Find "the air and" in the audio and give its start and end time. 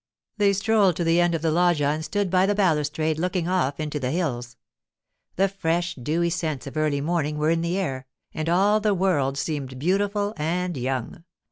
7.61-8.49